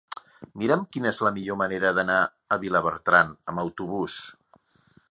Mira'm 0.61 0.79
quina 0.95 1.09
és 1.09 1.19
la 1.27 1.31
millor 1.35 1.59
manera 1.63 1.91
d'anar 1.99 2.17
a 2.25 2.59
Vilabertran 2.65 3.39
amb 3.53 3.65
autobús. 3.67 4.19